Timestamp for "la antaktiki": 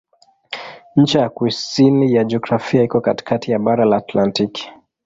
3.85-4.71